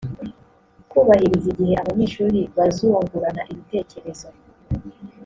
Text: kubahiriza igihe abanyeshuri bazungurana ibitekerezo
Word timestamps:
kubahiriza 0.89 1.47
igihe 1.53 1.73
abanyeshuri 1.81 2.39
bazungurana 2.57 3.43
ibitekerezo 3.51 4.27